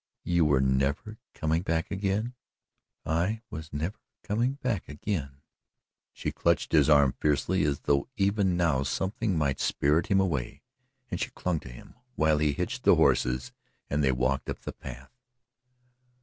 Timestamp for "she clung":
11.19-11.59